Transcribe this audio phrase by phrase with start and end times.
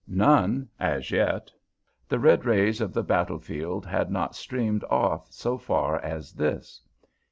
[0.07, 1.51] None as yet;
[2.09, 6.81] the red rays of the battle field had not streamed off so far as this.